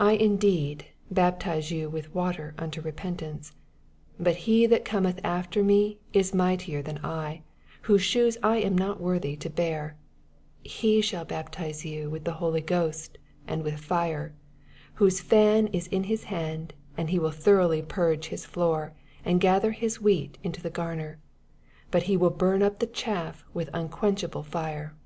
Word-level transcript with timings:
11 0.00 0.08
I 0.14 0.24
indeed 0.24 0.86
baptize 1.10 1.68
von 1.68 1.92
with 1.92 2.14
water 2.14 2.54
ante 2.56 2.80
repentance: 2.80 3.52
but 4.18 4.34
he 4.48 4.64
that 4.64 4.82
cometh 4.82 5.20
after 5.22 5.62
me 5.62 5.98
is 6.14 6.32
mightier 6.32 6.80
than 6.80 6.98
I, 7.04 7.42
whoat 7.86 8.00
shoes 8.00 8.38
I 8.42 8.56
am 8.62 8.78
not 8.78 8.98
worthy 8.98 9.36
to 9.36 9.50
bear: 9.50 9.94
he 10.62 11.02
shall 11.02 11.26
baptise 11.26 11.84
yon 11.84 12.10
with 12.10 12.24
the 12.24 12.32
Holy 12.32 12.62
Ohostjand 12.62 13.10
toUh 13.46 13.90
lire: 13.90 14.28
12 14.32 14.32
Whose 14.94 15.20
fan 15.20 15.68
if 15.74 15.86
in 15.88 16.04
his 16.04 16.24
hand, 16.24 16.72
and 16.96 17.10
he 17.10 17.18
will 17.18 17.30
throughly 17.30 17.82
purge 17.82 18.28
his 18.28 18.46
floor, 18.46 18.94
and 19.22 19.38
gather 19.38 19.72
his 19.72 20.00
wheat 20.00 20.38
into 20.42 20.62
the 20.62 20.70
ffjimer; 20.70 21.18
but 21.90 22.08
e 22.08 22.16
will 22.16 22.30
bum 22.30 22.62
up 22.62 22.78
the 22.80 22.86
duu 22.86 23.34
with 23.52 23.68
un« 23.74 23.90
quenchable 23.90 24.46
Are. 24.54 24.96